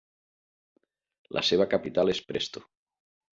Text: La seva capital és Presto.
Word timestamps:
La 1.39 1.43
seva 1.51 1.67
capital 1.75 2.15
és 2.15 2.23
Presto. 2.33 2.65